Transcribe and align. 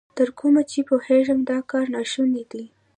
تر 0.17 0.29
کومه 0.39 0.61
چې 0.71 0.79
پوهېږم، 0.89 1.39
دا 1.49 1.57
کار 1.71 1.85
نا 1.95 2.01
شونی 2.11 2.43
دی. 2.51 2.63